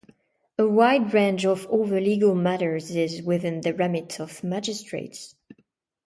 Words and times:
A 0.57 0.67
wide 0.67 1.13
range 1.13 1.45
of 1.45 1.67
other 1.67 2.01
legal 2.01 2.33
matters 2.33 2.89
is 2.95 3.21
within 3.21 3.61
the 3.61 3.75
remit 3.75 4.19
of 4.19 4.43
magistrates. 4.43 5.35